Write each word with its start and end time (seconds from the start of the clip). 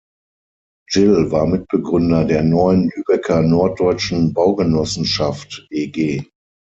Gille 0.89 1.31
war 1.31 1.45
Mitbegründer 1.45 2.25
der 2.25 2.41
"Neuen 2.41 2.89
Lübecker 2.89 3.43
Norddeutschen 3.43 4.33
Baugenossenschaft 4.33 5.67
eG". 5.69 6.23